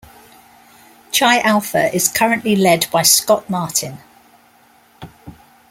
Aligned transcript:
Chi 1.13 1.39
Alpha 1.41 1.93
is 1.93 2.07
currently 2.07 2.55
led 2.55 2.87
by 2.91 3.03
Scott 3.03 3.47
Martin. 3.51 3.99